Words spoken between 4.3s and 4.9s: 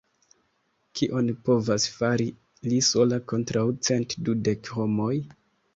dudek